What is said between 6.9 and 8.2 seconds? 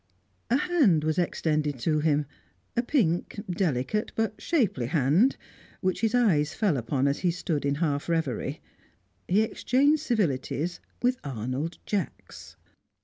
as he stood in half